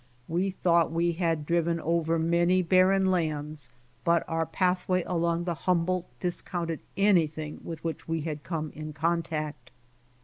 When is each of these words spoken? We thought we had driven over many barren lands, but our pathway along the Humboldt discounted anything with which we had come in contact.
We 0.27 0.49
thought 0.49 0.91
we 0.91 1.11
had 1.11 1.45
driven 1.45 1.79
over 1.79 2.17
many 2.17 2.63
barren 2.63 3.11
lands, 3.11 3.69
but 4.03 4.23
our 4.27 4.47
pathway 4.47 5.03
along 5.03 5.43
the 5.43 5.53
Humboldt 5.53 6.07
discounted 6.19 6.79
anything 6.97 7.59
with 7.63 7.83
which 7.83 8.07
we 8.07 8.21
had 8.21 8.41
come 8.41 8.71
in 8.73 8.93
contact. 8.93 9.69